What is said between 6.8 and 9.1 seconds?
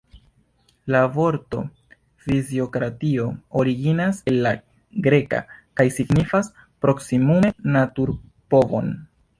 proksimume naturpovon.